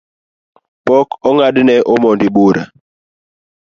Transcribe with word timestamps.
Pok 0.85 1.09
ong’adne 1.29 1.75
omondi 1.93 2.27
Bura 2.35 2.63